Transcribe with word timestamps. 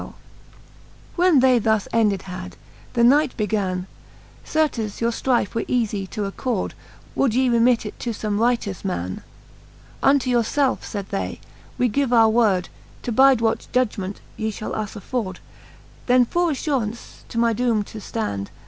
XVL 0.01 0.13
When 1.15 1.39
they 1.41 1.59
thus 1.59 1.87
ended 1.93 2.23
had, 2.23 2.55
the 2.93 3.03
knight 3.03 3.37
began 3.37 3.81
j 4.43 4.49
Certes 4.49 4.99
your 4.99 5.11
ftrife 5.11 5.53
were 5.53 5.61
eafie 5.65 6.09
to 6.09 6.25
accord, 6.25 6.73
Would 7.13 7.35
ye 7.35 7.49
remit 7.49 7.85
it 7.85 7.99
to 7.99 8.09
fome 8.09 8.39
righteous 8.39 8.83
man. 8.83 9.21
Unto 10.01 10.31
yourfelfe, 10.31 10.79
faid 10.79 11.09
they, 11.11 11.39
we 11.77 11.87
give 11.87 12.11
our 12.11 12.29
word, 12.29 12.69
To 13.03 13.11
bide 13.11 13.41
what 13.41 13.67
judement 13.71 14.21
ye 14.37 14.51
fhall 14.51 14.73
us 14.73 14.95
afford. 14.95 15.39
Then 16.07 16.25
for 16.25 16.49
affuraunce 16.49 17.21
to 17.29 17.37
my 17.37 17.53
doome 17.53 17.85
to 17.85 17.99
ftand. 17.99 18.47